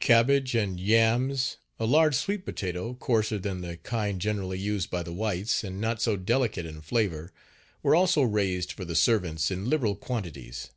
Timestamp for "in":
6.66-6.80, 9.52-9.70